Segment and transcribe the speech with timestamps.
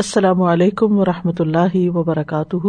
[0.00, 2.66] السلام علیکم و رحمۃ اللہ وبرکاتہ۔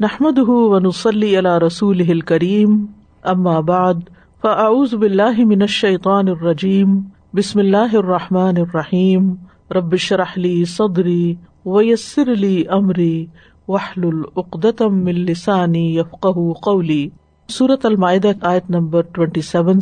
[0.00, 2.86] نحمد ونسلی علی رسول کریم
[3.22, 3.94] ام بعد،
[4.42, 7.00] فاعوذ باللہ من الشیطان الرجیم۔
[7.34, 9.34] بسم اللہ الرحمٰن الرحیم۔
[9.70, 11.34] ربش رحلی صدری
[11.66, 13.26] ویسر علی عمری
[13.68, 16.26] وحل العقدم السانی یفق
[16.62, 17.08] قولی۔
[17.48, 19.78] صورت المائدہ، آیت نمبر ٹوینٹی سیون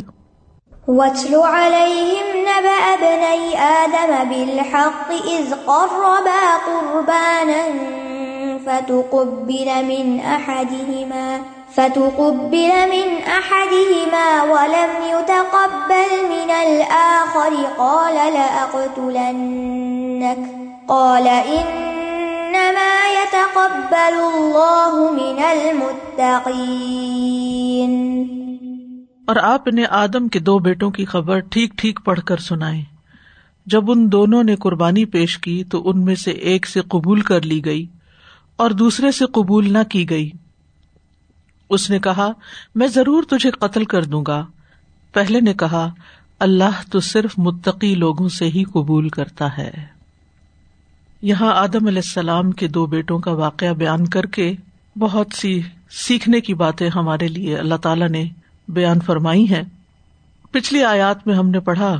[0.87, 7.63] واتل عليهم نبأ ابني آدم بالحق إذ قربا قربانا
[8.65, 11.41] فتقبل من أحدهما،
[11.73, 17.53] فتقبل من أحدهما ولم يتقبل من الآخر.
[17.77, 20.39] قال لأقتلنك.
[20.87, 25.39] قال إنما يتقبل الله من
[26.19, 28.36] المتقين.
[29.27, 32.83] اور آپ نے آدم کے دو بیٹوں کی خبر ٹھیک ٹھیک پڑھ کر سنائے
[33.65, 37.41] جب ان دونوں نے قربانی پیش کی تو ان میں سے ایک سے قبول کر
[37.41, 37.85] لی گئی
[38.55, 40.29] اور دوسرے سے قبول نہ کی گئی۔
[41.69, 42.31] اس نے کہا،
[42.75, 44.45] میں ضرور تجھے قتل کر دوں گا۔
[45.13, 45.89] پہلے نے کہا،
[46.39, 49.71] اللہ تو صرف متقی لوگوں سے ہی قبول کرتا ہے۔
[51.21, 54.53] یہاں آدم علیہ السلام کے دو بیٹوں کا واقعہ بیان کر کے
[54.99, 58.25] بہت سی سیکھنے کی باتیں ہمارے لیے اللہ تعالی نے
[58.67, 59.63] بیان فرمائی ہے
[60.51, 61.97] پچھلی آیات میں ہم نے پڑھا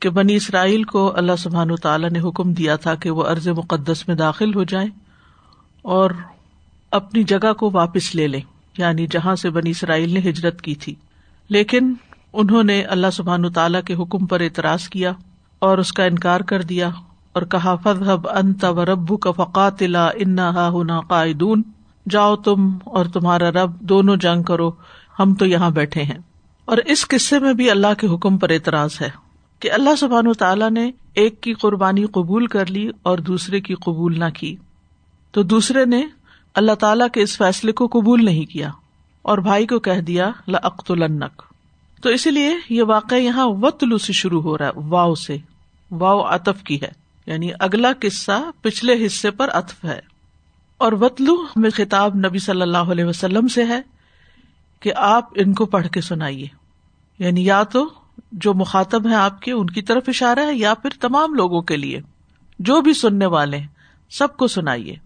[0.00, 4.08] کہ بنی اسرائیل کو اللہ سبحان تعالیٰ نے حکم دیا تھا کہ وہ ارض مقدس
[4.08, 4.88] میں داخل ہو جائیں
[5.82, 6.10] اور
[6.90, 8.40] اپنی جگہ کو واپس لے لیں
[8.78, 10.94] یعنی جہاں سے بنی اسرائیل نے ہجرت کی تھی۔
[11.48, 11.94] لیکن
[12.32, 15.12] انہوں نے اللہ سبحان تعالیٰ کے حکم پر اعتراض کیا
[15.58, 16.90] اور اس کا انکار کر دیا
[17.32, 19.82] اور کہا فضحب انت و ربو کا فقات
[20.14, 21.62] انا ہونا قائدون۔
[22.10, 24.70] جاؤ تم اور تمہارا رب دونوں جنگ کرو۔
[25.18, 26.18] ہم تو یہاں بیٹھے ہیں۔
[26.64, 29.10] اور اس قصے میں بھی اللہ کے حکم پر اعتراض ہے
[29.60, 34.18] کہ اللہ سبحان تعالیٰ نے ایک کی قربانی قبول کر لی اور دوسرے کی قبول
[34.18, 34.56] نہ کی۔
[35.30, 36.02] تو دوسرے نے
[36.54, 38.70] اللہ تعالیٰ کے اس فیصلے کو قبول نہیں کیا
[39.22, 41.42] اور بھائی کو کہہ دیا لقت النک
[42.02, 45.36] تو اسی لیے یہ واقع یہاں وطلو سے شروع ہو رہا ہے، واؤ سے۔
[45.90, 46.92] واؤ اطف کی ہے
[47.26, 50.00] یعنی اگلا قصہ پچھلے حصے پر اطف ہے۔
[50.78, 53.80] اور وطلو میں خطاب نبی صلی اللہ علیہ وسلم سے ہے۔
[54.84, 56.46] کہ آپ ان کو پڑھ کے سنائیے۔
[57.18, 57.88] یعنی یا تو
[58.32, 61.76] جو مخاطب ہیں آپ کے، ان کی طرف اشارہ ہے، یا پھر تمام لوگوں کے
[61.76, 62.00] لیے۔
[62.58, 63.66] جو بھی سننے والے ہیں،
[64.10, 64.96] سب کو سنائیے۔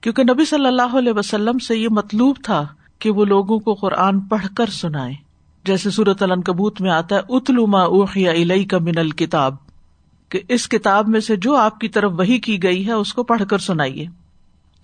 [0.00, 2.66] کیونکہ نبی صلی اللہ علیہ وسلم سے یہ مطلوب تھا
[2.98, 5.14] کہ وہ لوگوں کو قرآن پڑھ کر سنائے
[5.64, 9.54] جیسے صورت العنکبوت میں آتا ہے اتلوما اوحیا علیہ کا من الکتاب۔
[10.28, 13.22] کہ اس کتاب میں سے جو آپ کی طرف وہی کی گئی ہے، اس کو
[13.22, 14.06] پڑھ کر سنائیے۔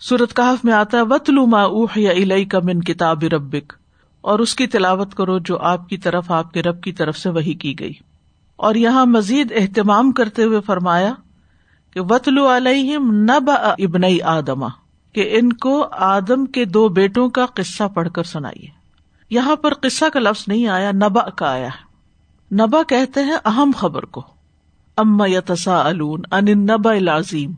[0.00, 3.77] سورت کہف میں آتا ہے وطلوما اوحیا علیہ کا من کتاب ربک۔
[4.20, 7.30] اور اس کی تلاوت کرو جو آپ کی طرف، آپ کے رب کی طرف سے
[7.30, 7.92] وہی کی گئی۔
[8.56, 11.14] اور یہاں مزید اہتمام کرتے ہوئے فرمایا
[11.90, 14.68] کہ وطلو علیہ نب ابن آدما
[15.12, 18.68] کہ ان کو آدم کے دو بیٹوں کا قصہ پڑھ کر سنائیے۔
[19.30, 21.88] یہاں پر قصہ کا لفظ نہیں آیا نبا کا آیا۔ ہے
[22.54, 24.22] نبا کہتے ہیں اہم خبر کو۔
[24.96, 27.52] ام یتسا الون ان نبا العظیم۔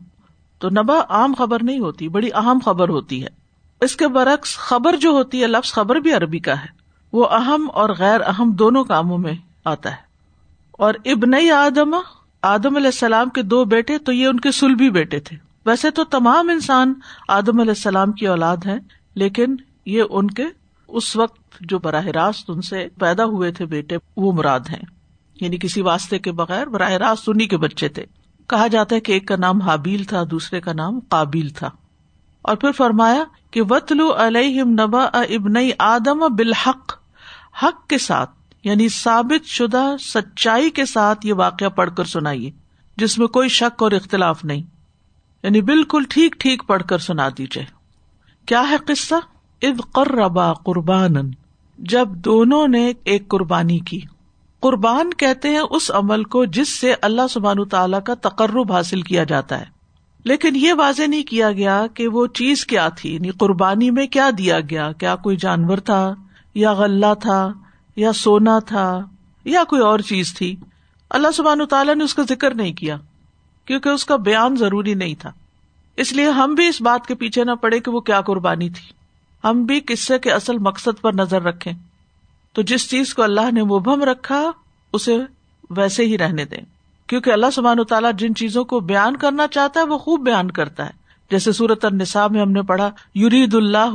[0.59, 3.40] تو نبا عام خبر نہیں ہوتی، بڑی اہم خبر ہوتی ہے۔
[3.81, 6.65] اس کے برعکس خبر جو ہوتی ہے، لفظ خبر بھی عربی کا ہے۔
[7.13, 9.33] وہ اہم اور غیر اہم دونوں کاموں میں
[9.65, 9.95] آتا ہے۔
[10.71, 11.95] اور ابن آدم
[12.41, 16.03] آدم علیہ السلام کے دو بیٹے، تو یہ ان کے سلبی بیٹے تھے۔ ویسے تو
[16.03, 16.93] تمام انسان
[17.27, 18.75] آدم علیہ السلام کی اولاد ہے
[19.15, 19.55] لیکن
[19.85, 20.45] یہ ان کے
[20.87, 24.83] اس وقت جو براہ راست ان سے پیدا ہوئے تھے بیٹے، وہ مراد ہیں۔
[25.41, 28.05] یعنی کسی واسطے کے بغیر براہ راست انہیں کے بچے تھے۔
[28.47, 31.69] کہا جاتا ہے کہ ایک کا نام حابیل تھا، دوسرے کا نام قابل تھا۔
[32.41, 36.99] اور پھر فرمایا کہ وطلو علیہ نبا ابن آدم بالحق۔
[37.63, 38.31] حق کے ساتھ
[38.63, 42.51] یعنی ثابت شدہ سچائی کے ساتھ یہ واقعہ پڑھ کر سنائیے،
[42.97, 44.61] جس میں کوئی شک اور اختلاف نہیں۔
[45.43, 47.65] یعنی بالکل ٹھیک ٹھیک پڑھ کر سنا دیجیے
[48.45, 49.15] کیا ہے قصہ؟
[49.61, 51.31] اد قربا قربان
[51.77, 53.99] جب دونوں نے ایک قربانی کی۔
[54.59, 59.23] قربان کہتے ہیں اس عمل کو جس سے اللہ سبحان تعالیٰ کا تقرب حاصل کیا
[59.23, 59.80] جاتا ہے۔
[60.23, 64.29] لیکن یہ واضح نہیں کیا گیا کہ وہ چیز کیا تھی یعنی قربانی میں کیا
[64.37, 66.13] دیا گیا؟ کیا کوئی جانور تھا؟
[66.55, 67.53] یا غلہ تھا؟
[67.95, 68.99] یا سونا تھا؟
[69.45, 70.55] یا کوئی اور چیز تھی؟
[71.09, 72.97] اللہ سبحان تعالیٰ نے اس کا ذکر نہیں کیا،
[73.65, 75.31] کیونکہ اس کا بیان ضروری نہیں تھا۔
[75.97, 78.93] اس لیے ہم بھی اس بات کے پیچھے نہ پڑے کہ وہ کیا قربانی تھی۔
[79.43, 81.71] ہم بھی قصے کے اصل مقصد پر نظر رکھے
[82.53, 84.51] تو جس چیز کو اللہ نے مبہم رکھا،
[84.93, 85.17] اسے
[85.69, 86.80] ویسے ہی رہنے دیں۔
[87.11, 90.51] کیونکہ اللہ سبحان و تعالیٰ جن چیزوں کو بیان کرنا چاہتا ہے وہ خوب بیان
[90.51, 90.89] کرتا ہے۔
[91.31, 93.89] جیسے سورت النساء میں ہم نے پڑھا یورید اللہ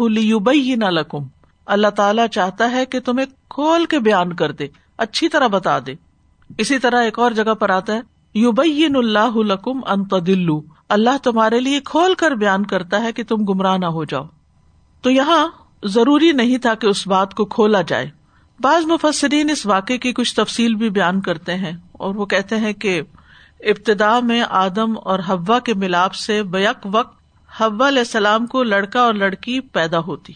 [0.76, 1.18] نہ لکم۔
[1.66, 4.66] اللہ تعالیٰ چاہتا ہے کہ تمہیں کھول کے بیان کر دے،
[4.98, 5.94] اچھی طرح بتا دے۔
[6.58, 8.00] اسی طرح ایک اور جگہ پر آتا ہے
[8.34, 13.36] یوبین اللہ لکم انت دلو اللہ تمہارے لیے کھول کر بیان کرتا ہے کہ تم
[13.36, 14.24] گمراہ نہ ہو جاؤ۔
[15.02, 15.48] تو یہاں
[15.84, 18.10] ضروری نہیں تھا کہ اس بات کو کھولا جائے۔
[18.60, 22.72] بعض مفسرین اس واقعے کی کچھ تفصیل بھی بیان کرتے ہیں اور وہ کہتے ہیں
[22.72, 23.02] کہ
[23.60, 27.14] ابتدا میں آدم اور ہوا کے ملاپ سے بیک وقت
[27.60, 30.32] حوا علیہ السلام کو لڑکا اور لڑکی پیدا ہوتی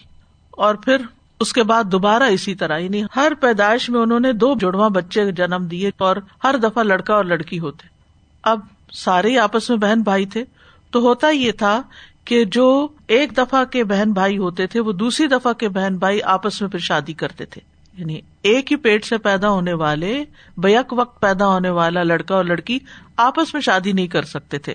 [0.51, 0.97] اور پھر
[1.41, 5.33] اس کے بعد دوبارہ اسی طرح یعنی ہر پیدائش میں انہوں نے دو جڑواں بچے
[5.33, 7.89] جنم دیے اور ہر دفعہ لڑکا اور لڑکی ہوتے۔
[8.43, 8.61] اب
[8.93, 10.45] سارے آپس میں بہن بھائی تھے،
[10.91, 11.83] تو ہوتا یہ تھا
[12.25, 16.23] کہ جو ایک دفعہ کے بہن بھائی ہوتے تھے، وہ دوسری دفعہ کے بہن بھائی
[16.23, 20.25] آپس میں پھر شادی کرتے تھے۔ یعنی ایک ہی پیٹ سے پیدا ہونے والے،
[20.57, 22.79] بیک وقت پیدا ہونے والا لڑکا اور لڑکی
[23.17, 24.75] آپس میں شادی نہیں کر سکتے تھے۔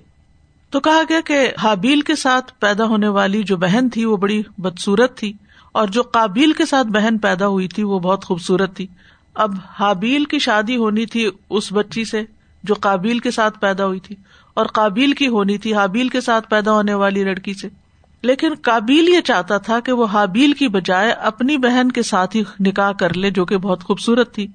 [0.70, 4.42] تو کہا گیا کہ حابیل کے ساتھ پیدا ہونے والی جو بہن تھی، وہ بڑی
[4.58, 5.34] بدسورت تھی
[5.72, 8.88] اور جو قابیل کے ساتھ بہن پیدا ہوئی تھی، وہ بہت خوبصورت تھی۔
[9.34, 12.24] اب حابیل کی شادی ہونی تھی اس بچی سے
[12.64, 14.16] جو قابیل کے ساتھ پیدا ہوئی تھی
[14.54, 17.70] اور قابیل کی ہونی تھی حابیل کے ساتھ پیدا ہونے والی لڑکی سے۔
[18.26, 22.44] لیکن کابیل یہ چاہتا تھا کہ وہ حابیل کی بجائے اپنی بہن کے ساتھ ہی
[22.60, 24.48] نکاح کر لے، جو کہ بہت خوبصورت تھی۔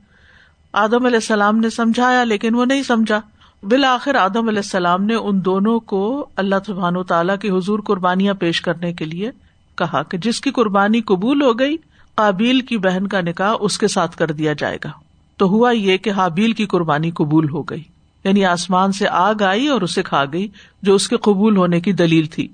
[0.72, 3.20] آدم علیہ السلام نے سمجھایا، لیکن وہ نہیں سمجھا۔
[3.62, 8.34] بالآخر آدم علیہ السلام نے ان دونوں کو اللہ سبحان و تعالیٰ کے حضور قربانیاں
[8.34, 9.30] پیش کرنے کے لیے
[9.74, 11.76] کہا کہ جس کی قربانی قبول ہو گئی،
[12.14, 14.90] قابیل کی بہن کا نکاح اس کے ساتھ کر دیا جائے گا۔
[15.36, 17.82] تو ہوا یہ کہ حابیل کی قربانی قبول ہو گئی
[18.24, 20.48] یعنی آسمان سے آگ آئی اور اسے کھا گئی،
[20.82, 22.48] جو اس کے قبول ہونے کی دلیل تھی۔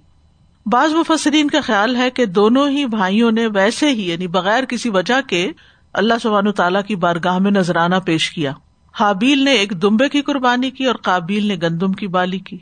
[0.67, 4.89] بعض مفسرین کا خیال ہے کہ دونوں ہی بھائیوں نے ویسے ہی یعنی بغیر کسی
[4.89, 5.53] وجہ کے،
[5.93, 8.53] اللہ سبحان تعالیٰ کی بارگاہ میں نذرانہ پیش کیا۔
[9.01, 12.59] حابیل نے ایک دمبے کی قربانی کی اور قابیل نے گندم کی بالی کی۔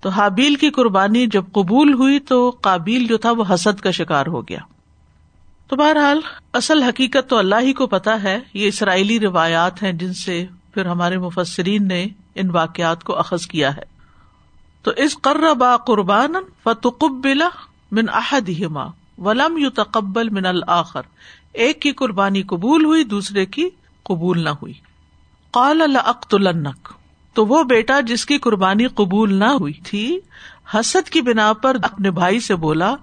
[0.00, 4.26] تو حابیل کی قربانی جب قبول ہوئی تو قابیل جو تھا وہ حسد کا شکار
[4.26, 4.58] ہو گیا۔
[5.68, 6.20] تو بہرحال،
[6.52, 10.86] اصل حقیقت تو اللہ ہی کو پتا ہے، یہ اسرائیلی روایات ہیں جن سے پھر
[10.86, 13.93] ہمارے مفسرین نے ان واقعات کو اخذ کیا ہے۔
[14.84, 17.48] تو اس قرر با قربان فتقبلا
[17.92, 18.86] من احدہما
[19.18, 21.02] ولم یو تقبل من الآخر
[21.52, 23.68] ایک کی قربانی قبول ہوئی، دوسرے کی
[24.02, 24.72] قبول نہ ہوئی۔
[25.50, 26.88] قال لاقتلنک
[27.34, 30.18] تو وہ بیٹا جس کی قربانی قبول نہ ہوئی تھی،
[30.74, 32.96] حسد کی بنا پر اپنے بھائی سے بولا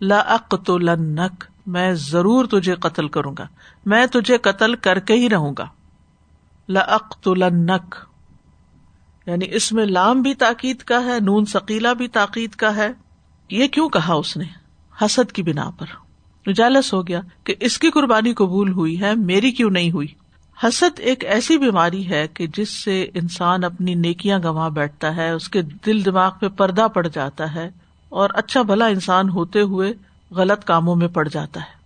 [0.00, 3.46] لاقتلنک میں ضرور تجھے قتل کروں گا۔
[3.86, 5.66] میں تجھے قتل کر کے ہی رہوں گا۔
[6.68, 7.94] لاقتلنک
[9.26, 12.88] یعنی اس میں لام بھی تاکید کا ہے، نون سکیلا بھی تاکید کا ہے۔
[13.50, 14.44] یہ کیوں کہا اس نے؟
[15.02, 15.86] حسد کی بنا پر۔
[16.56, 20.06] جالس ہو گیا کہ اس کی قربانی قبول ہوئی ہے، میری کیوں نہیں ہوئی؟
[20.62, 25.48] حسد ایک ایسی بیماری ہے کہ جس سے انسان اپنی نیکیاں گنوا بیٹھتا ہے، اس
[25.48, 27.70] کے دل دماغ پہ پردہ پڑ جاتا ہے
[28.08, 29.92] اور اچھا بھلا انسان ہوتے ہوئے
[30.30, 31.76] غلط کاموں میں پڑ جاتا ہے۔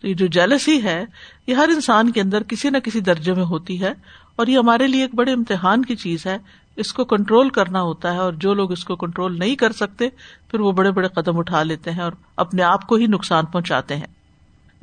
[0.00, 1.04] تو یہ جو جیلسی ہے،
[1.46, 3.92] یہ ہر انسان کے اندر کسی نہ کسی درجے میں ہوتی ہے
[4.36, 6.38] اور یہ ہمارے لیے ایک بڑے امتحان کی چیز ہے
[6.78, 10.08] اس کو کنٹرول کرنا ہوتا ہے اور جو لوگ اس کو کنٹرول نہیں کر سکتے،
[10.50, 13.96] پھر وہ بڑے بڑے قدم اٹھا لیتے ہیں اور اپنے آپ کو ہی نقصان پہنچاتے
[13.96, 14.06] ہیں۔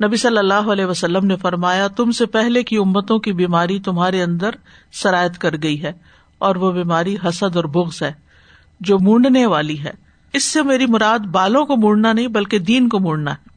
[0.04, 4.22] نبی صلی اللہ علیہ وسلم نے فرمایا، تم سے پہلے کی امتوں کی بیماری تمہارے
[4.22, 4.50] اندر
[4.92, 5.92] سرایت کر گئی ہے
[6.38, 8.12] اور وہ بیماری حسد اور بغض ہے،
[8.80, 9.90] جو مونڈنے والی ہے۔
[10.32, 13.48] اس سے میری مراد بالوں کو موڑنا نہیں، بلکہ دین کو موڑنا ہے۔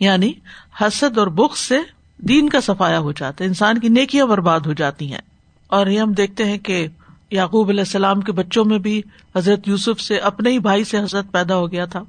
[0.00, 0.32] یعنی
[0.80, 1.78] حسد اور بغض سے
[2.18, 5.20] دین کا سفایا ہو جاتا ہے، انسان کی نیکیاں برباد ہو جاتی ہیں۔
[5.66, 6.88] اور یہ ہم دیکھتے ہیں کہ
[7.30, 9.02] یعقوب علیہ السلام کے بچوں میں بھی
[9.36, 12.02] حضرت یوسف سے اپنے ہی بھائی سے حضرت پیدا ہو گیا تھا۔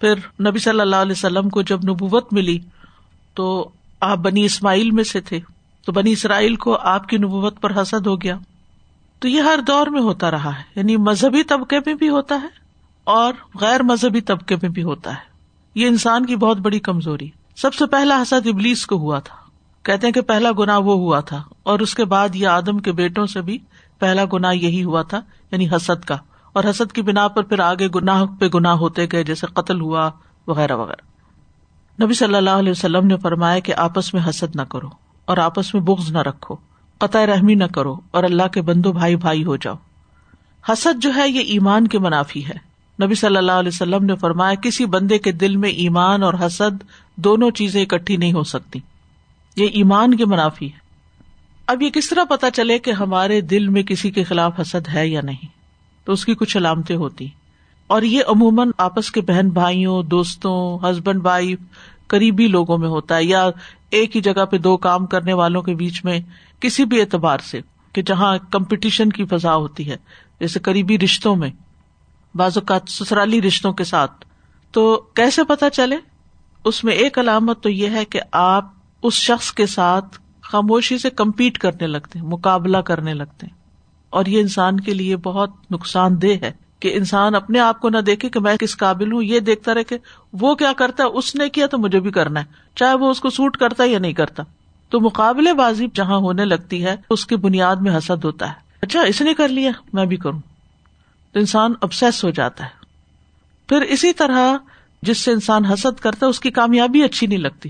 [0.00, 0.14] پھر
[0.48, 2.58] نبی صلی اللہ علیہ وسلم کو جب نبوت ملی
[3.34, 3.68] تو
[4.00, 5.40] آپ بنی اسماعیل میں سے تھے۔
[5.86, 8.38] تو بنی اسرائیل کو آپ کی نبوت پر حسد ہو گیا۔
[9.18, 12.48] تو یہ ہر دور میں ہوتا رہا ہے۔ یعنی مذہبی طبقے میں بھی ہوتا ہے
[13.04, 15.20] اور غیر مذہبی طبقے میں بھی ہوتا ہے۔
[15.74, 19.47] یہ انسان کی بہت بڑی کمزوری۔ سب سے پہلا حسد ابلیس کو ہوا تھا۔
[19.88, 22.92] کہتے ہیں کہ پہلا گنا وہ ہوا تھا اور اس کے بعد یہ آدم کے
[22.92, 23.58] بیٹوں سے بھی
[23.98, 25.20] پہلا گنا یہی ہوا تھا
[25.52, 26.16] یعنی حسد کا۔
[26.52, 30.10] اور حسد کی بنا پر پھر آگے گناہ پہ گناہ ہوتے گئے، جیسے قتل ہوا
[30.46, 31.02] وغیرہ وغیرہ۔
[32.04, 34.88] نبی صلی اللہ علیہ وسلم نے فرمایا کہ آپس میں حسد نہ کرو
[35.24, 36.56] اور آپس میں بغض نہ رکھو،
[36.98, 39.74] قطع رحمی نہ کرو اور اللہ کے بندو بھائی بھائی ہو جاؤ۔
[40.68, 42.68] حسد جو ہے یہ ایمان کے منافی ہے۔
[43.04, 46.84] نبی صلی اللہ علیہ وسلم نے فرمایا، کسی بندے کے دل میں ایمان اور حسد
[47.16, 48.80] دونوں چیزیں اکٹھی نہیں ہو سکتی۔
[49.58, 50.78] یہ ایمان کے منافی ہے
[51.66, 55.08] اب یہ کس طرح پتا چلے کہ ہمارے دل میں کسی کے خلاف حسد ہے
[55.08, 55.46] یا نہیں؟
[56.04, 57.26] تو اس کی کچھ علامتیں ہوتی۔
[57.86, 61.58] اور یہ عموماً آپس کے بہن بھائیوں، دوستوں ہسبینڈ وائف
[62.06, 63.50] قریبی لوگوں میں ہوتا ہے یا
[63.90, 66.20] ایک ہی جگہ پہ دو کام کرنے والوں کے بیچ میں
[66.60, 67.60] کسی بھی اعتبار سے
[67.92, 69.96] کہ جہاں کمپٹیشن کی فضا ہوتی ہے۔
[70.40, 71.50] جیسے قریبی رشتوں میں،
[72.34, 74.24] بعض اوقات سسرالی رشتوں کے ساتھ۔
[74.70, 75.96] تو کیسے پتا چلے؟
[76.64, 81.10] اس میں ایک علامت تو یہ ہے کہ آپ اس شخص کے ساتھ خاموشی سے
[81.10, 83.54] کمپیٹ کرنے لگتے ہیں، مقابلہ کرنے لگتے ہیں۔
[84.10, 87.98] اور یہ انسان کے لیے بہت نقصان دہ ہے کہ انسان اپنے آپ کو نہ
[87.98, 89.98] دیکھے کہ میں کس قابل ہوں، یہ دیکھتا رہے کہ
[90.32, 93.20] وہ کیا کرتا ہے، اس نے کیا تو مجھے بھی کرنا ہے، چاہے وہ اس
[93.20, 94.42] کو سوٹ کرتا ہے یا نہیں کرتا۔
[94.88, 98.52] تو مقابلے بازی جہاں ہونے لگتی ہے، اس کی بنیاد میں حسد ہوتا ہے۔
[98.82, 100.40] اچھا اس نے کر لیا، میں بھی کروں۔
[101.32, 102.70] تو انسان ابسیس ہو جاتا ہے۔
[103.68, 104.56] پھر اسی طرح
[105.02, 107.68] جس سے انسان حسد کرتا ہے، اس کی کامیابی اچھی نہیں لگتی۔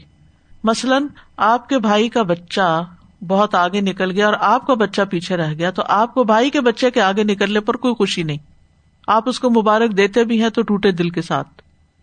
[0.65, 2.85] مثلاً آپ کے بھائی کا بچہ
[3.29, 6.51] بہت آگے نکل گیا اور آپ کا بچہ پیچھے رہ گیا تو آپ کو بھائی
[6.51, 8.37] کے بچے کے آگے نکلنے پر کوئی خوشی نہیں۔
[9.07, 11.49] آپ اس کو مبارک دیتے بھی ہیں تو ٹوٹے دل کے ساتھ۔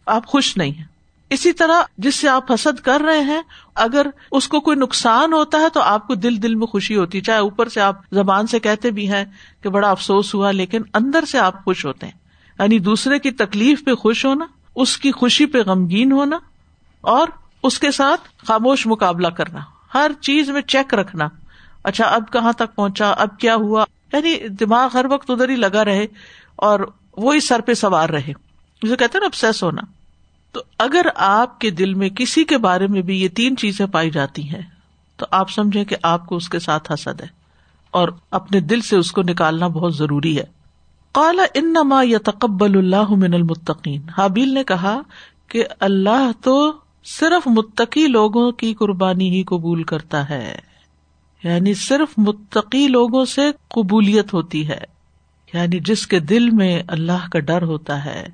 [0.05, 0.83] آپ خوش نہیں ہیں۔
[1.29, 3.41] اسی طرح جس سے آپ حسد کر رہے ہیں،
[3.75, 7.17] اگر اس کو کوئی نقصان ہوتا ہے تو آپ کو دل دل میں خوشی ہوتی
[7.17, 9.25] ہے۔ چاہے اوپر سے آپ زبان سے کہتے بھی ہیں
[9.63, 12.13] کہ بڑا افسوس ہوا، لیکن اندر سے آپ خوش ہوتے ہیں۔
[12.59, 14.45] یعنی دوسرے کی تکلیف پہ خوش ہونا،
[14.75, 16.38] اس کی خوشی پہ غمگین ہونا
[17.01, 17.27] اور
[17.65, 19.60] اس کے ساتھ خاموش مقابلہ کرنا،
[19.93, 21.27] ہر چیز میں چیک رکھنا
[21.84, 25.86] اچھا اب کہاں تک پہنچا، اب کیا ہوا؟ یعنی دماغ ہر وقت ادھر ہی لگا
[25.86, 26.05] رہے
[26.55, 26.79] اور
[27.17, 28.34] وہی سر پہ سوار رہے۔
[28.81, 29.81] اسے کہتے نا ابسیس ہونا۔
[30.51, 34.10] تو اگر آپ کے دل میں کسی کے بارے میں بھی یہ تین چیزیں پائی
[34.10, 34.62] جاتی ہیں،
[35.17, 37.27] تو آپ سمجھے کہ آپ کو اس کے ساتھ حسد ہے
[37.91, 40.43] اور اپنے دل سے اس کو نکالنا بہت ضروری ہے۔
[41.12, 45.01] کالا انما یا تقبل اللہ من المتقین۔ حابیل نے کہا
[45.48, 46.74] کہ اللہ تو
[47.05, 50.59] صرف متقی لوگوں کی قربانی ہی قبول کرتا ہے۔
[51.43, 54.83] یعنی صرف متقی لوگوں سے قبولیت ہوتی ہے۔
[55.53, 58.27] یعنی جس کے دل میں اللہ کا ڈر ہوتا ہے،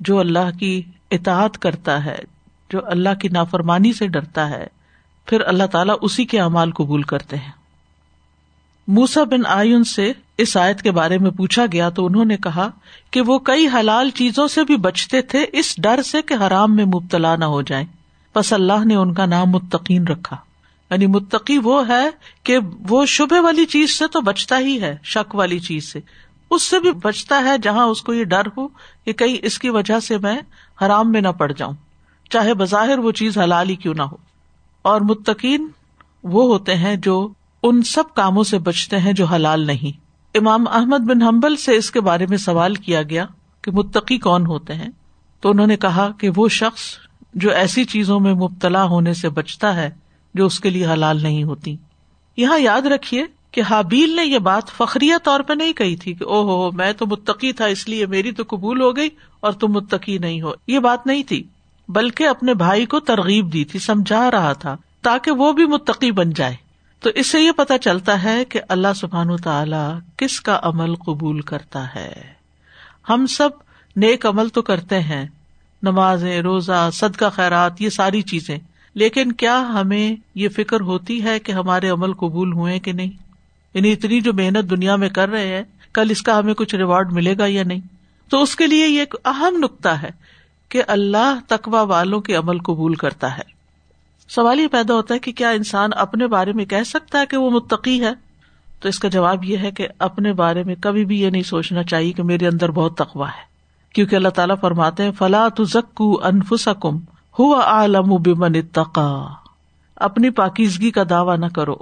[0.00, 2.18] جو اللہ کی اطاعت کرتا ہے،
[2.70, 4.66] جو اللہ کی نافرمانی سے ڈرتا ہے،
[5.26, 7.52] پھر اللہ تعالیٰ اسی کے اعمال قبول کرتے ہیں۔
[8.88, 12.70] موسا بن آئن سے اس آیت کے بارے میں پوچھا گیا تو انہوں نے کہا
[13.10, 16.84] کہ وہ کئی حلال چیزوں سے بھی بچتے تھے، اس ڈر سے کہ حرام میں
[16.84, 17.86] مبتلا نہ ہو جائیں۔
[18.36, 20.36] بس اللہ نے ان کا نام متقین رکھا۔
[20.90, 22.10] یعنی متقی وہ ہے
[22.42, 22.58] کہ
[22.88, 26.00] وہ شبے والی چیز سے تو بچتا ہی ہے، شک والی چیز سے۔
[26.50, 28.68] اس سے بھی بچتا ہے جہاں اس کو یہ ڈر ہو
[29.04, 30.38] کہ کہیں اس کی وجہ سے میں
[30.82, 31.72] حرام میں نہ پڑ جاؤں۔
[32.30, 34.16] چاہے بظاہر وہ چیز حلال ہی کیوں نہ ہو۔
[34.82, 35.68] اور متقین
[36.22, 37.28] وہ ہوتے ہیں جو
[37.62, 40.00] ان سب کاموں سے بچتے ہیں جو حلال نہیں۔
[40.38, 43.26] امام احمد بن حمبل سے اس کے بارے میں سوال کیا گیا
[43.62, 44.88] کہ متقی کون ہوتے ہیں۔
[45.40, 46.80] تو انہوں نے کہا کہ وہ شخص
[47.34, 49.90] جو ایسی چیزوں میں مبتلا ہونے سے بچتا ہے
[50.34, 51.76] جو اس کے لیے حلال نہیں ہوتی۔
[52.36, 56.24] یہاں یاد رکھیے کہ حابیل نے یہ بات فخریہ طور پہ نہیں کہی تھی کہ
[56.24, 59.08] او ہو میں تو متقی تھا، اس لیے میری تو قبول ہو گئی
[59.40, 61.42] اور تم متقی نہیں ہو۔ یہ بات نہیں تھی،
[61.88, 66.30] بلکہ اپنے بھائی کو ترغیب دی تھی، سمجھا رہا تھا تاکہ وہ بھی متقی بن
[66.30, 66.56] جائے۔
[67.00, 71.40] تو اس سے یہ پتا چلتا ہے کہ اللہ سبحان تعالی کس کا عمل قبول
[71.40, 72.12] کرتا ہے۔
[73.08, 73.48] ہم سب
[73.96, 75.26] نیک عمل تو کرتے ہیں
[75.82, 78.58] نماز روزہ، صدقہ، خیرات، یہ ساری چیزیں۔
[78.94, 83.10] لیکن کیا ہمیں یہ فکر ہوتی ہے کہ ہمارے عمل قبول ہوئے کہ نہیں؟
[83.74, 85.62] یعنی اتنی جو محنت دنیا میں کر رہے ہیں،
[85.94, 87.80] کل اس کا ہمیں کچھ ریوارڈ ملے گا یا نہیں؟
[88.28, 90.10] تو اس کے لیے یہ ایک اہم نقطہ ہے
[90.68, 93.42] کہ اللہ تقوا والوں کے عمل قبول کرتا ہے۔
[94.28, 97.36] سوال یہ پیدا ہوتا ہے کہ کیا انسان اپنے بارے میں کہہ سکتا ہے کہ
[97.36, 98.12] وہ متقی ہے؟
[98.80, 101.82] تو اس کا جواب یہ ہے کہ اپنے بارے میں کبھی بھی یہ نہیں سوچنا
[101.82, 103.57] چاہیے کہ میرے اندر بہت تقوا ہے۔
[103.94, 106.98] کیونکہ اللہ تعالیٰ فرماتے ہیں، فلا تزکو انفسکم
[107.38, 109.26] ہوا عالم بمن اتقا
[109.96, 111.76] اپنی پاکیزگی کا دعوی نہ کرو۔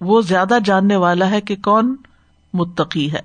[0.00, 1.96] وہ زیادہ جاننے والا ہے کہ کون
[2.54, 3.20] متقی ہے۔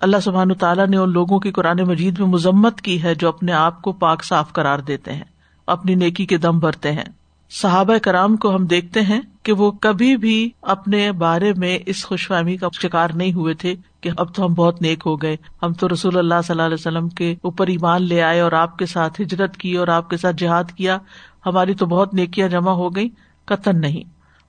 [0.00, 3.52] اللہ سبحان تعالیٰ نے ان لوگوں کی قرآن مجید میں مذمت کی ہے جو اپنے
[3.52, 5.24] آپ کو پاک صاف کرار دیتے ہیں،
[5.66, 7.04] اپنی نیکی کے دم بھرتے ہیں۔
[7.50, 12.26] صحابہ کرام کو ہم دیکھتے ہیں کہ وہ کبھی بھی اپنے بارے میں اس خوش
[12.26, 15.72] فہمی کا شکار نہیں ہوئے تھے کہ اب تو ہم بہت نیک ہو گئے۔ ہم
[15.72, 18.86] تو رسول اللہ صلی اللہ علیہ وسلم کے اوپر ایمان لے آئے اور آپ کے
[18.86, 20.98] ساتھ ہجرت کی اور آپ کے ساتھ جہاد کیا۔
[21.46, 23.08] ہماری تو بہت نیکیاں جمع ہو گئی
[23.44, 24.02] قطن نہیں۔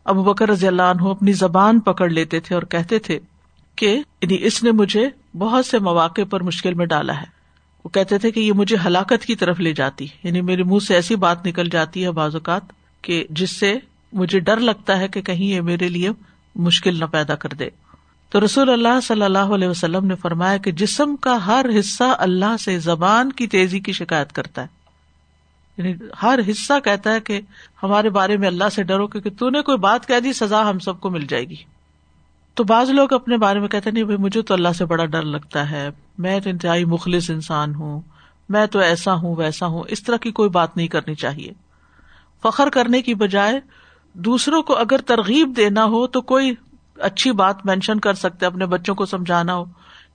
[0.06, 3.20] ابو بکر رضی اللہ عنہ اپنی زبان پکڑ لیتے تھے اور کہتے تھے
[3.75, 7.25] کہ یعنی اس نے مجھے بہت سے مواقع پر مشکل میں ڈالا ہے۔
[7.86, 10.96] وہ کہتے تھے کہ یہ مجھے ہلاکت کی طرف لے جاتی یعنی میرے منہ سے
[10.96, 13.77] ایسی بات نکل جاتی ہے بعض اوقات کہ جس سے
[14.13, 16.10] مجھے ڈر لگتا ہے کہ کہیں یہ میرے لیے
[16.56, 17.70] مشکل نہ پیدا کر دے۔
[18.30, 22.58] تو رسول اللہ صلی اللہ علیہ وسلم نے فرمایا کہ جسم کا ہر حصہ اللہ
[22.60, 24.68] سے زبان کی تیزی کی شکایت کرتا ہے۔
[25.77, 27.42] یعنی ہر حصہ کہتا ہے کہ
[27.84, 30.80] ہمارے بارے میں اللہ سے ڈرو کیونکہ تو نے کوئی بات کہہ دی، سزا ہم
[30.80, 31.56] سب کو مل جائے گی۔
[32.54, 35.22] تو بعض لوگ اپنے بارے میں کہتے نہیں بھائی، مجھے تو اللہ سے بڑا ڈر
[35.22, 38.01] لگتا ہے۔ میں تو انتہائی مخلص انسان ہوں۔
[38.50, 41.66] میں تو ایسا ہوں، ویسا ہوں۔ اس طرح کی کوئی بات نہیں کرنی چاہیے۔
[42.44, 43.60] فخر کرنے کی بجائے
[44.13, 46.53] دوسروں کو اگر ترغیب دینا ہو تو کوئی
[46.96, 49.65] اچھی بات مینشن کر سکتے اپنے بچوں کو سمجھانا ہو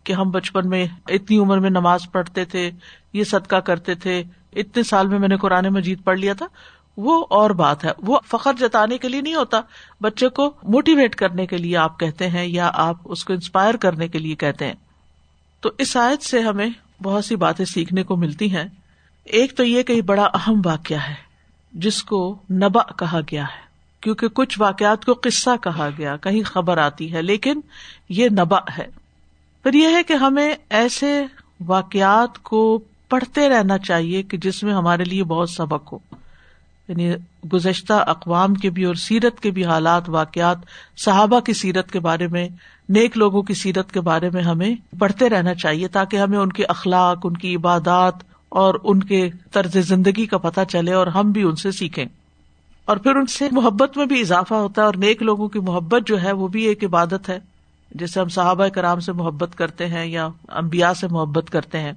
[0.05, 2.71] کہ ہم بچپن میں اتنی عمر میں نماز پڑھتے تھے،
[3.13, 6.47] یہ صدقہ کرتے تھے، اتنے سال میں میں نے قرآن مجید پڑھ لیا تھا۔
[6.97, 9.61] وہ اور بات ہے۔ وہ فخر جتانے کے لیے نہیں ہوتا،
[10.01, 14.09] بچے کو موٹیویٹ کرنے کے لیے آپ کہتے ہیں یا آپ اس کو انسپائر کرنے
[14.09, 14.75] کے لیے کہتے ہیں۔
[15.61, 16.69] تو اس آیت سے ہمیں
[17.03, 18.65] بہت سی باتیں سیکھنے کو ملتی ہیں۔
[19.25, 21.32] ایک تو یہ کہ بڑا اہم واقعہ ہے۔
[21.73, 23.63] جس کو نبا کہا گیا ہے۔
[24.01, 27.61] کیونکہ کچھ واقعات کو قصہ کہا گیا، کہیں خبر آتی ہے، لیکن
[28.09, 28.87] یہ نبا ہے۔
[29.63, 31.25] پھر یہ ہے کہ ہمیں ایسے
[31.67, 35.99] واقعات کو پڑھتے رہنا چاہیے کہ جس میں ہمارے لیے بہت سبق ہو۔
[36.89, 37.13] یعنی
[37.53, 40.59] گزشتہ اقوام کے بھی اور سیرت کے بھی حالات، واقعات،
[40.97, 42.49] صحابہ کی سیرت کے بارے میں،
[42.89, 46.65] نیک لوگوں کی سیرت کے بارے میں ہمیں پڑھتے رہنا چاہیے تاکہ ہمیں ان کے
[46.65, 48.15] اخلاق، ان کی عبادات
[48.53, 52.05] اور ان کے طرز زندگی کا پتہ چلے اور ہم بھی ان سے سیکھیں۔
[52.85, 56.03] اور پھر ان سے محبت میں بھی اضافہ ہوتا ہے اور نیک لوگوں کی محبت
[56.07, 57.39] جو ہے وہ بھی ایک عبادت ہے
[57.95, 61.93] جیسے ہم صحابہ کرام سے محبت کرتے ہیں یا امبیا سے محبت کرتے ہیں۔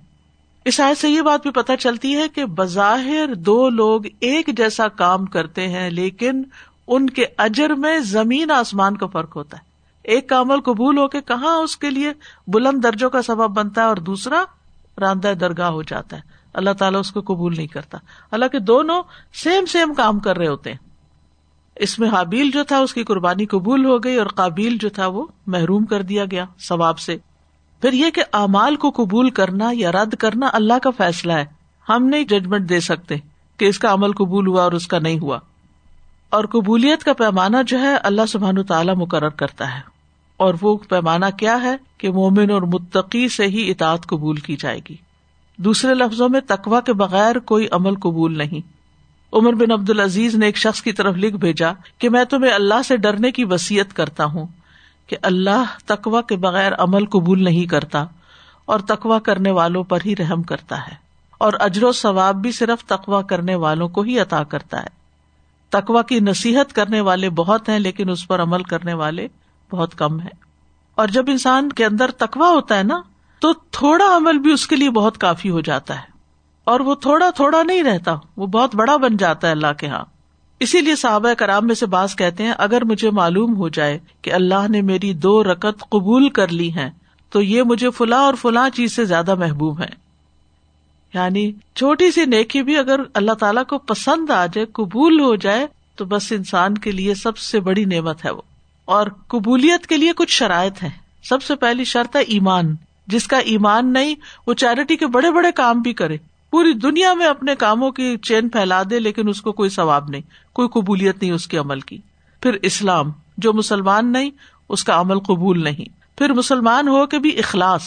[0.66, 4.88] اس آئے سے یہ بات بھی پتہ چلتی ہے کہ بظاہر دو لوگ ایک جیسا
[4.88, 6.44] کام کرتے ہیں، لیکن
[6.88, 9.64] ان کے اجر میں زمین آسمان کا فرق ہوتا ہے۔
[10.04, 12.12] ایک کا عمل قبول ہو کے کہاں اس کے لیے
[12.48, 14.44] بلند درجوں کا سبب بنتا ہے اور دوسرا
[15.00, 17.98] راندہ درگاہ ہو جاتا ہے۔ اللہ تعالیٰ اس کو قبول نہیں کرتا۔
[18.32, 20.78] اللہ کے دونوں سیم سیم کام کر رہے ہوتے ہیں۔
[21.76, 25.08] اس میں حابیل جو تھا اس کی قربانی قبول ہو گئی اور قابیل جو تھا
[25.08, 27.18] وہ محروم کر دیا گیا ثواب سے۔
[27.82, 31.46] پھر یہ کہ امال کو قبول کرنا یا رد کرنا اللہ کا فیصلہ ہے۔
[31.90, 33.16] ہم نہیں ججمنٹ دے سکتے
[33.58, 35.40] کہ اس کا عمل قبول ہوا اور اس کا نہیں ہوا۔
[36.30, 39.82] اور قبولیت کا پیمانہ جو ہے اللہ سبحان تعالیٰ مقرر کرتا ہے۔
[40.38, 44.80] اور وہ پیمانہ کیا ہے کہ مومن اور متقی سے ہی اطاعت قبول کی جائے
[44.90, 45.05] گی۔
[45.58, 48.76] دوسرے لفظوں میں تقوا کے بغیر کوئی عمل قبول نہیں۔
[49.34, 52.82] عمر بن عبد العزیز نے ایک شخص کی طرف لکھ بھیجا کہ میں تمہیں اللہ
[52.88, 54.48] سے ڈرنے کی وسیعت کرتا ہوں
[55.08, 58.06] کہ اللہ تقوا کے بغیر عمل قبول نہیں کرتا
[58.66, 60.96] اور تقوا کرنے والوں پر ہی رحم کرتا ہے
[61.38, 65.06] اور اجر و ثواب بھی صرف تقوا کرنے والوں کو ہی عطا کرتا ہے۔
[65.70, 69.28] تقوا کی نصیحت کرنے والے بہت ہیں لیکن اس پر عمل کرنے والے
[69.72, 70.30] بہت کم ہے
[70.96, 73.02] اور جب انسان کے اندر تقوا ہوتا ہے نا
[73.46, 76.04] تو تھوڑا عمل بھی اس کے لیے بہت کافی ہو جاتا ہے۔
[76.64, 80.06] اور وہ تھوڑا تھوڑا نہیں رہتا، وہ بہت بڑا بن جاتا ہے اللہ کے یہاں
[80.60, 84.34] اسی لیے صحابہ کرام میں سے باز کہتے ہیں، اگر مجھے معلوم ہو جائے کہ
[84.34, 86.90] اللہ نے میری دو رکت قبول کر لی ہے
[87.30, 89.90] تو یہ مجھے فلاں اور فلاں چیز سے زیادہ محبوب ہے
[91.14, 95.68] یعنی چھوٹی سی نیکی بھی اگر اللہ تعالیٰ کو پسند آ جائے، قبول ہو جائے،
[95.96, 98.42] تو بس انسان کے لیے سب سے بڑی نعمت ہے وہ۔
[98.86, 100.90] اور قبولیت کے لیے کچھ شرائط ہے
[101.24, 102.76] سب سے پہلی شرط ہے ایمان۔
[103.08, 104.16] جس کا ایمان نہیں،
[104.48, 106.18] وہ چیریٹی کے بڑے بڑے کام بھی کرے۔
[106.52, 110.22] پوری دنیا میں اپنے کاموں کی چین پھیلا دے، لیکن اس کو کوئی ثواب نہیں،
[110.54, 111.98] کوئی قبولیت نہیں اس کے عمل کی۔
[112.42, 114.30] پھر اسلام، جو مسلمان نہیں،
[114.70, 117.84] اس کا عمل قبول نہیں۔ پھر مسلمان ہو کے بھی اخلاص۔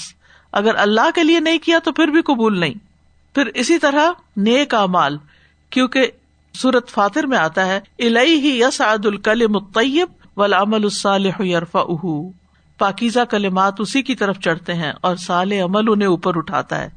[0.53, 2.75] اگر اللہ کے لیے نہیں کیا تو پھر بھی قبول نہیں۔
[3.35, 5.19] پھر اسی طرح نیک امال
[5.71, 6.11] کیونکہ
[6.55, 12.07] سورت فاتر میں آتا ہے الہی ہی یس عد الکل متیب ولامل الصالح یرفا اہ
[12.79, 16.89] پاکیزہ کلمات اسی کی طرف چڑھتے ہیں اور سال عمل انہیں اوپر اٹھاتا ہے۔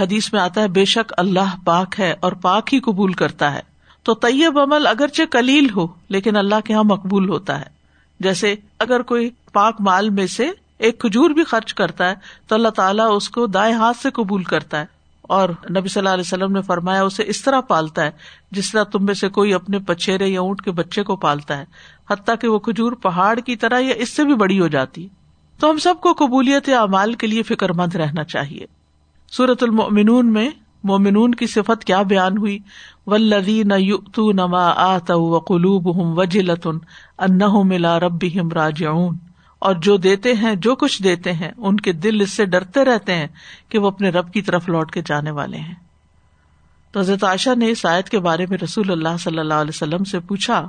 [0.00, 3.60] حدیث میں آتا ہے، بے شک اللہ پاک ہے اور پاک ہی قبول کرتا ہے۔
[4.02, 7.64] تو طیب عمل اگرچہ کلیل ہو، لیکن اللہ کے یہاں مقبول ہوتا ہے۔
[8.20, 12.14] جیسے اگر کوئی پاک مال میں سے ایک کھجور بھی خرچ کرتا ہے،
[12.46, 14.97] تو اللہ تعالیٰ اس کو دائیں ہاتھ سے قبول کرتا ہے۔
[15.28, 18.10] اور نبی صلی اللہ علیہ وسلم نے فرمایا اسے اس طرح پالتا ہے
[18.50, 21.64] جس طرح تم میں سے کوئی اپنے پچھیرے یا اونٹ کے بچے کو پالتا ہے،
[22.10, 25.08] حتیٰ کہ وہ کھجور پہاڑ کی طرح یا اس سے بھی بڑی ہو جاتی۔
[25.60, 28.66] تو ہم سب کو قبولیت اعمال کے لیے فکر مند رہنا چاہیے۔
[29.32, 30.50] سورت المنون میں
[30.84, 32.58] مومنون کی صفت کیا بیان ہوئی؟
[33.06, 36.78] ولدی نہ یو نما آت و قلوب ہوں وجلتن
[37.18, 37.38] ان
[37.68, 38.84] ملا رب راج
[39.58, 43.14] اور جو دیتے ہیں، جو کچھ دیتے ہیں، ان کے دل اس سے ڈرتے رہتے
[43.14, 43.26] ہیں
[43.68, 45.74] کہ وہ اپنے رب کی طرف لوٹ کے جانے والے ہیں۔
[46.92, 50.04] تو حضرت عائشہ نے اس آیت کے بارے میں رسول اللہ صلی اللہ علیہ وسلم
[50.04, 50.68] سے پوچھا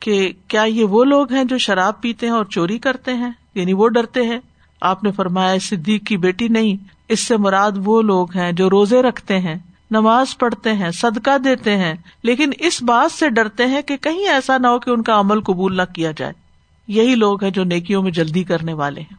[0.00, 3.72] کہ کیا یہ وہ لوگ ہیں جو شراب پیتے ہیں اور چوری کرتے ہیں؟ یعنی
[3.72, 4.38] وہ ڈرتے ہیں؟
[4.80, 6.76] آپ نے فرمایا، صدیق کی بیٹی نہیں،
[7.08, 9.54] اس سے مراد وہ لوگ ہیں جو روزے رکھتے ہیں،
[9.90, 14.58] نماز پڑھتے ہیں، صدقہ دیتے ہیں، لیکن اس بات سے ڈرتے ہیں کہ کہیں ایسا
[14.58, 16.45] نہ ہو کہ ان کا عمل قبول نہ کیا جائے۔
[16.88, 19.16] یہی لوگ ہیں جو نیکیوں میں جلدی کرنے والے ہیں۔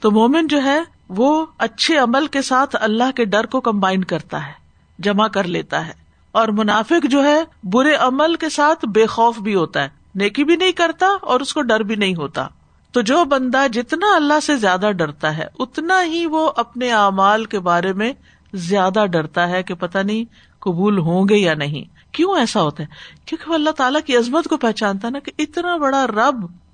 [0.00, 4.46] تو مومن جو ہے، وہ اچھے عمل کے ساتھ اللہ کے ڈر کو کمبائن کرتا
[4.46, 4.52] ہے،
[4.98, 5.92] جمع کر لیتا ہے۔
[6.32, 10.56] اور منافق جو ہے، برے عمل کے ساتھ بے خوف بھی ہوتا ہے۔ نیکی بھی
[10.56, 12.48] نہیں کرتا اور اس کو ڈر بھی نہیں ہوتا۔
[12.92, 17.58] تو جو بندہ جتنا اللہ سے زیادہ ڈرتا ہے، اتنا ہی وہ اپنے اعمال کے
[17.58, 18.12] بارے میں
[18.54, 20.24] زیادہ ڈرتا ہے کہ پتا نہیں
[20.58, 22.88] قبول ہوں گے یا نہیں۔ کیوں ایسا ہوتا ہے؟
[23.24, 26.67] کیونکہ وہ اللہ تعالیٰ کی عظمت کو پہچانتا نا کہ اتنا بڑا رب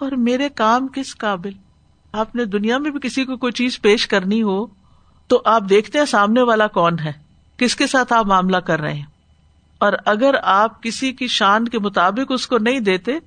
[0.00, 1.50] اور میرے کام کس قابل؟
[2.12, 4.66] آپ نے دنیا میں بھی کسی کو کوئی چیز پیش کرنی ہو
[5.26, 7.12] تو آپ دیکھتے ہیں سامنے والا کون ہے،
[7.56, 9.06] کس کے ساتھ آپ معاملہ کر رہے ہیں۔
[9.78, 13.18] اور اگر آپ کسی کی شان کے مطابق اس کو نہیں دیتے،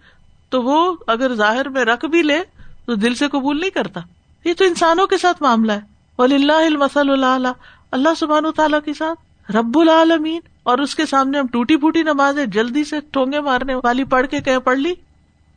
[0.50, 2.40] تو وہ اگر ظاہر میں رکھ بھی لے
[2.86, 4.00] تو دل سے قبول نہیں کرتا۔
[4.46, 5.80] یہ تو انسانوں کے ساتھ معاملہ ہے۔
[6.18, 7.52] ولی اللہ المسل اللہ
[7.92, 12.38] اللہ سبحان تعالیٰ کے ساتھ۔ رب العالمین، اور اس کے سامنے ہم ٹوٹی پھوٹی نماز
[12.48, 14.94] جلدی سے ٹونگے مارنے والی، پڑھ کے کہ پڑھ لی۔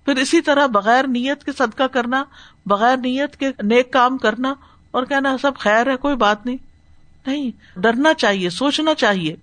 [0.05, 2.25] پھر اسی طرح بغیر نیت کے صدقہ کرنا،
[2.67, 4.55] بغیر نیت کے نیک کام کرنا
[4.91, 6.57] اور کہنا سب خیر ہے، کوئی بات نہیں۔
[7.27, 9.37] نہیں، ڈرنا چاہیے، سوچنا چاہیے۔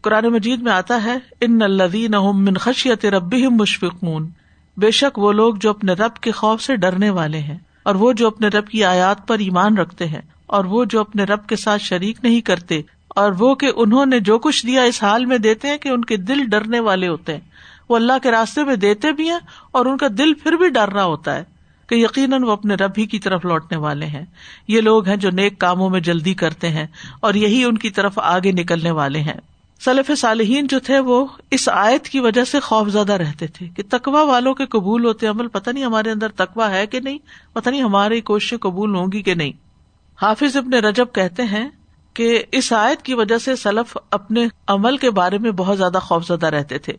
[0.00, 4.28] قرآن مجید میں آتا ہے، ان الدین من خشیت رب مشفقون۔
[4.76, 8.12] بے شک وہ لوگ جو اپنے رب کے خوف سے ڈرنے والے ہیں اور وہ
[8.12, 11.56] جو اپنے رب کی آیات پر ایمان رکھتے ہیں اور وہ جو اپنے رب کے
[11.56, 15.38] ساتھ شریک نہیں کرتے اور وہ کہ انہوں نے جو کچھ دیا اس حال میں
[15.38, 17.40] دیتے ہیں کہ ان کے دل ڈرنے والے ہوتے ہیں۔
[17.88, 19.38] وہ اللہ کے راستے میں دیتے بھی ہیں
[19.72, 21.44] اور ان کا دل پھر بھی ڈر رہا ہوتا ہے
[21.88, 24.24] کہ یقیناً وہ اپنے رب ہی کی طرف لوٹنے والے ہیں۔
[24.68, 26.86] یہ لوگ ہیں جو نیک کاموں میں جلدی کرتے ہیں
[27.20, 29.40] اور یہی ان کی طرف آگے نکلنے والے ہیں۔
[29.80, 33.82] سلف صالحین جو تھے وہ اس آیت کی وجہ سے خوف زدہ رہتے تھے کہ
[33.90, 37.18] تقوا والوں کے قبول ہوتے عمل پتہ نہیں ہمارے اندر تقوا ہے کہ نہیں،
[37.52, 39.52] پتہ نہیں ہماری کوششیں قبول ہوں گی کہ نہیں۔
[40.22, 41.68] حافظ ابن رجب کہتے ہیں
[42.14, 46.26] کہ اس آیت کی وجہ سے سلف اپنے عمل کے بارے میں بہت زیادہ خوف
[46.26, 46.92] زدہ رہتے تھے۔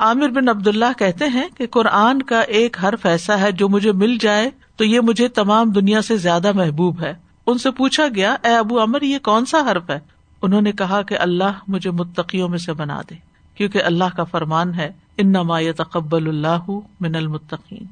[0.00, 3.92] عامر بن عبد اللہ کہتے ہیں کہ قرآن کا ایک حرف ایسا ہے جو مجھے
[3.92, 7.14] مل جائے تو یہ مجھے تمام دنیا سے زیادہ محبوب ہے۔
[7.46, 10.00] ان سے پوچھا گیا، اے ابو امر یہ کون سا حرف ہے؟
[10.42, 13.14] انہوں نے کہا کہ اللہ مجھے متقیوں میں سے بنا دے،
[13.54, 15.32] کیونکہ اللہ کا فرمان ہے ان
[15.76, 17.84] تقبل اللہ من المتقین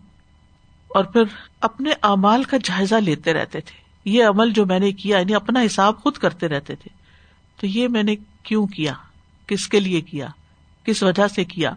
[0.89, 1.23] اور پھر
[1.61, 5.61] اپنے اعمال کا جائزہ لیتے رہتے تھے۔ یہ عمل جو میں نے کیا یعنی اپنا
[5.67, 6.89] حساب خود کرتے رہتے تھے۔
[7.61, 8.93] تو یہ میں نے کیوں کیا؟
[9.47, 10.27] کس کے لیے کیا؟
[10.85, 11.71] کس وجہ سے کیا؟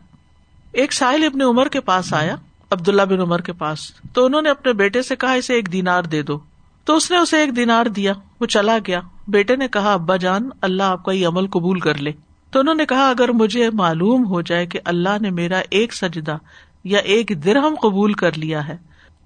[0.71, 2.36] ایک ساحل اپنے عمر کے پاس آیا
[2.69, 5.71] عبد اللہ بن عمر کے پاس۔ تو انہوں نے اپنے بیٹے سے کہا، اسے ایک
[5.71, 6.39] دینار دے دو۔
[6.86, 10.49] تو اس نے اسے ایک دینار دیا، وہ چلا گیا۔ بیٹے نے کہا، ابا جان،
[10.62, 12.12] اللہ آپ کا یہ عمل قبول کر لے۔
[12.51, 16.38] تو انہوں نے کہا، اگر مجھے معلوم ہو جائے کہ اللہ نے میرا ایک سجدہ
[16.84, 18.77] یا ایک درہم قبول کر لیا ہے،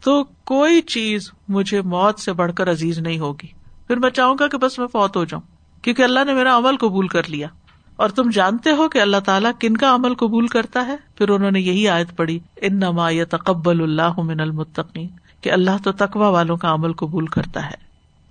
[0.03, 3.47] تو کوئی چیز مجھے موت سے بڑھ کر عزیز نہیں ہوگی۔
[3.87, 5.43] پھر میں چاہوں گا کہ بس میں فوت ہو جاؤں،
[5.81, 7.47] کیونکہ اللہ نے میرا عمل قبول کر لیا۔
[7.95, 11.51] اور تم جانتے ہو کہ اللہ تعالیٰ کن کا عمل قبول کرتا ہے؟ پھر انہوں
[11.51, 15.07] نے یہی آیت پڑھی ان نما تقبل اللہ من المتقین،
[15.41, 17.83] کہ اللہ تو تقوا والوں کا عمل قبول کرتا ہے۔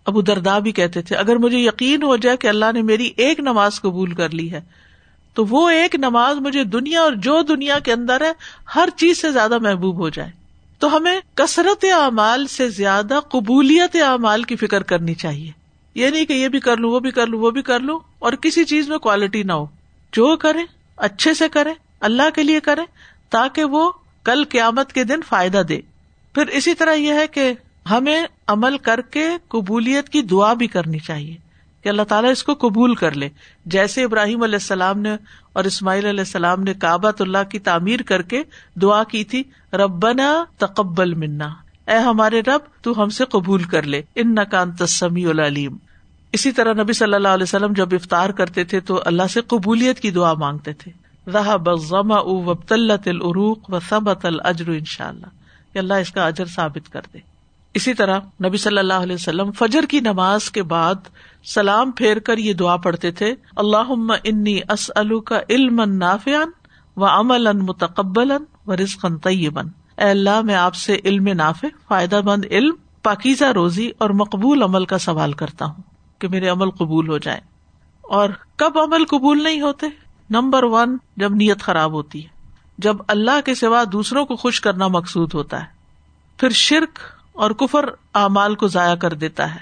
[0.06, 3.40] ابو دردا بھی کہتے تھے، اگر مجھے یقین ہو جائے کہ اللہ نے میری ایک
[3.40, 4.60] نماز قبول کر لی ہے،
[5.34, 8.32] تو وہ ایک نماز مجھے دنیا اور جو دنیا کے اندر ہے،
[8.74, 10.30] ہر چیز سے زیادہ محبوب ہو جائے۔
[10.78, 15.63] تو ہمیں کثرت اعمال سے زیادہ قبولیت اعمال کی فکر کرنی چاہیے۔
[15.94, 18.00] یہ نہیں کہ یہ بھی کر لوں، وہ بھی کر لوں، وہ بھی کر لوں،
[18.18, 19.66] اور کسی چیز میں کوالٹی نہ ہو۔
[20.12, 20.58] جو کرے
[20.96, 22.82] اچھے سے کرے اللہ کے لیے کرے
[23.30, 23.92] تاکہ وہ
[24.24, 25.80] کل قیامت کے دن فائدہ دے۔
[26.34, 27.52] پھر اسی طرح یہ ہے کہ
[27.90, 31.36] ہمیں عمل کر کے قبولیت کی دعا بھی کرنی چاہیے
[31.82, 33.28] کہ اللہ تعالیٰ اس کو قبول کر لے۔
[33.66, 35.16] جیسے ابراہیم علیہ السلام نے
[35.52, 38.42] اور اسماعیل علیہ السلام نے کابت اللہ کی تعمیر کر کے
[38.74, 41.48] دعا کی تھی، ربنا تقبل منا۔
[41.88, 45.76] اے ہمارے رب، تو ہم سے قبول کر لے۔ ان نقان تسمی العلیم۔
[46.34, 50.00] اسی طرح نبی صلی اللہ علیہ وسلم جب افطار کرتے تھے تو اللہ سے قبولیت
[50.00, 50.92] کی دعا مانگتے تھے۔
[51.30, 57.00] رہا بزما العروق و سبت الجر ان شاء اللہ اللہ اس کا اجر ثابت کر
[57.12, 57.18] دے۔
[57.74, 61.08] اسی طرح نبی صلی اللہ علیہ وسلم فجر کی نماز کے بعد
[61.54, 63.92] سلام پھیر کر یہ دعا پڑھتے تھے اللہ
[64.24, 64.90] انی اس
[65.24, 66.50] کا علم نافیان
[66.96, 68.32] و امل ان متقبل
[68.66, 69.66] و رزقن طیبن
[69.98, 74.84] اے اللہ، میں آپ سے علم نافع، فائدہ مند علم، پاکیزہ روزی اور مقبول عمل
[74.84, 75.93] کا سوال کرتا ہوں۔
[76.24, 77.40] کہ میرے عمل قبول ہو جائے
[78.02, 79.86] اور کب عمل قبول نہیں ہوتے؟
[80.30, 82.28] نمبر ون، جب نیت خراب ہوتی ہے۔
[82.78, 85.66] جب اللہ کے سوا دوسروں کو خوش کرنا مقصود ہوتا ہے۔
[86.36, 86.98] پھر شرک
[87.32, 87.84] اور کفر
[88.14, 89.60] اعمال کو ضائع کر دیتا ہے۔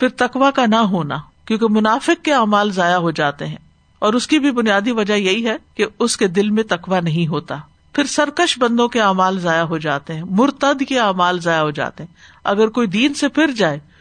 [0.00, 3.56] پھر تقوا کا نہ ہونا، کیونکہ منافق کے اعمال ضائع ہو جاتے ہیں۔
[3.98, 7.26] اور اس کی بھی بنیادی وجہ یہی ہے کہ اس کے دل میں تقوا نہیں
[7.26, 7.56] ہوتا۔
[7.92, 12.04] پھر سرکش بندوں کے اعمال ضائع ہو جاتے ہیں، مرتد کے اعمال ضائع ہو جاتے
[12.04, 13.93] ہیں۔ اگر کوئی دین سے پھر جائے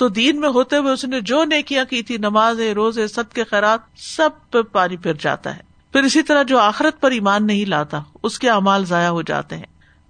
[0.00, 3.44] تو دین میں ہوتے ہوئے اس نے جو نیکیاں کی تھی نماز روزے سب کے
[3.44, 5.60] خیرات، سب پہ پانی پھر جاتا ہے۔
[5.92, 9.56] پھر اسی طرح جو آخرت پر ایمان نہیں لاتا، اس کے امال ضائع ہو جاتے
[9.56, 9.64] ہیں۔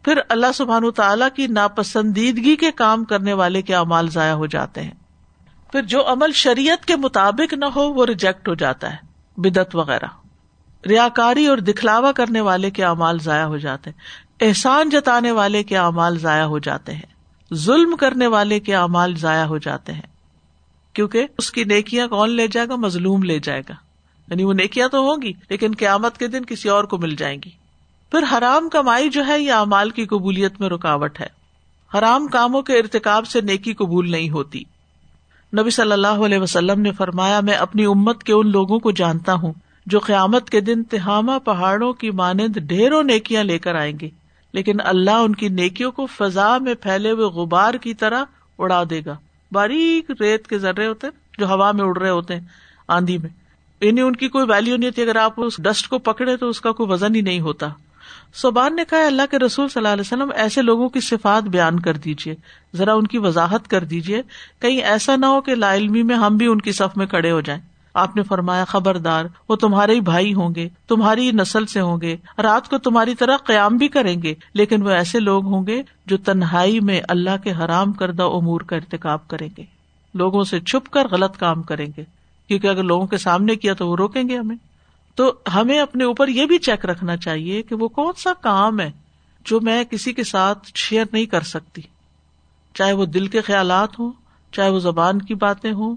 [0.05, 4.83] پھر اللہ سبحان تعالیٰ کی ناپسندیدگی کے کام کرنے والے کے امال ضائع ہو جاتے
[4.83, 4.95] ہیں۔
[5.73, 8.97] پھر جو عمل شریعت کے مطابق نہ ہو، وہ ریجیکٹ ہو جاتا ہے
[9.37, 10.07] بدت وغیرہ۔
[10.89, 13.99] ریا کاری اور دکھلاوا کرنے والے کے امال ضائع ہو جاتے ہیں۔
[14.49, 17.20] احسان جتانے والے کے امال ضائع ہو جاتے ہیں۔
[17.55, 20.11] ظلم کرنے والے کے اعمال ضائع ہو جاتے ہیں۔
[20.93, 23.75] کیونکہ اس کی نیکیاں کون لے جائے گا؟ مظلوم لے جائے گا۔
[24.29, 27.51] یعنی وہ نیکیاں تو ہوگی لیکن قیامت کے دن کسی اور کو مل جائیں گی۔
[28.11, 31.27] پھر حرام کمائی جو ہے، یہ امال کی قبولیت میں رکاوٹ ہے۔
[31.99, 34.63] حرام کاموں کے ارتقاب سے نیکی قبول نہیں ہوتی۔
[35.61, 39.35] نبی صلی اللہ علیہ وسلم نے فرمایا، میں اپنی امت کے ان لوگوں کو جانتا
[39.35, 39.53] ہوں
[39.87, 44.11] جو قیامت کے دن تہامہ پہاڑوں کی مانند ڈھیروں نیکیاں لے کر آئیں گے۔
[44.53, 48.25] لیکن اللہ ان کی نیکیوں کو فضا میں پھیلے ہوئے غبار کی طرح
[48.59, 49.17] اڑا دے گا۔
[49.53, 52.47] باریک ریت کے ذرے ہوتے ہیں جو ہوا میں اڑ رہے ہوتے ہیں
[52.89, 53.31] آندھی میں۔
[53.81, 56.61] یعنی ان کی کوئی ویلو نہیں ہوتی، اگر آپ اس ڈسٹ کو پکڑے تو اس
[56.61, 57.69] کا کوئی وزن ہی نہیں ہوتا۔
[58.35, 61.81] صوبان نے کہا اللہ کے رسول صلی اللہ علیہ وسلم ایسے لوگوں کی صفات بیان
[61.81, 62.35] کر دیجیے
[62.77, 64.23] ذرا ان کی وضاحت کر دیجیے
[64.61, 67.31] کہیں ایسا نہ ہو کہ لا علمی میں ہم بھی ان کی صف میں کھڑے
[67.31, 71.81] ہو جائیں۔ آپ نے فرمایا، خبردار، وہ تمہارے ہی بھائی ہوں گے، تمہاری نسل سے
[71.81, 75.67] ہوں گے، رات کو تمہاری طرح قیام بھی کریں گے، لیکن وہ ایسے لوگ ہوں
[75.67, 79.65] گے جو تنہائی میں اللہ کے حرام کردہ امور کا ارتقاب کریں گے۔
[80.15, 82.05] لوگوں سے چھپ کر غلط کام کریں گے،
[82.49, 84.57] کیونکہ اگر لوگوں کے سامنے کیا تو وہ روکیں گے ہمیں۔
[85.15, 88.91] تو ہمیں اپنے اوپر یہ بھی چیک رکھنا چاہیے کہ وہ کون سا کام ہے
[89.45, 91.83] جو میں کسی کے ساتھ شیئر نہیں کر سکتی۔
[92.75, 94.13] چاہے وہ دل کے خیالات ہوں،
[94.53, 95.97] چاہے وہ زبان کی باتیں ہوں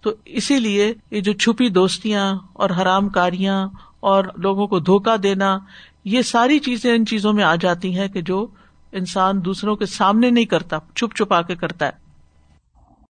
[0.00, 3.68] تو اسی لیے یہ جو چھپی دوستیاں اور حرام کاریاں
[4.00, 5.58] اور لوگوں کو دھوکا دینا،
[6.04, 8.46] یہ ساری چیزیں ان چیزوں میں آ جاتی ہیں کہ جو
[8.92, 12.07] انسان دوسروں کے سامنے نہیں کرتا، چھپ چھپا کے کرتا ہے۔